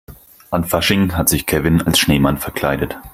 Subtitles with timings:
[0.49, 2.97] An Fasching hat sich Kevin als Schneemann verkleidet.